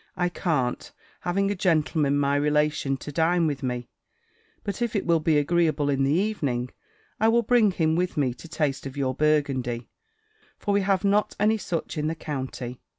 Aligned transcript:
"I 0.17 0.29
can't, 0.29 0.91
having 1.19 1.51
a 1.51 1.55
gentleman, 1.55 2.17
my 2.17 2.35
relation, 2.35 2.97
to 2.97 3.11
dine 3.11 3.45
with 3.45 3.61
me; 3.61 3.87
but 4.63 4.81
if 4.81 4.95
it 4.95 5.05
will 5.05 5.19
be 5.19 5.37
agreeable 5.37 5.91
in 5.91 6.03
the 6.03 6.11
evening, 6.11 6.71
I 7.19 7.27
will 7.27 7.43
bring 7.43 7.69
him 7.69 7.95
with 7.95 8.17
me 8.17 8.33
to 8.33 8.47
taste 8.47 8.87
of 8.87 8.97
your 8.97 9.13
Burgundy: 9.13 9.91
for 10.57 10.73
we 10.73 10.81
have 10.81 11.03
not 11.03 11.35
any 11.39 11.59
such 11.59 11.99
in 11.99 12.07
the 12.07 12.15
county." 12.15 12.81